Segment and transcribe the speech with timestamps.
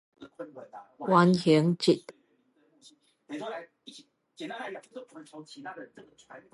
[0.97, 2.03] 原形質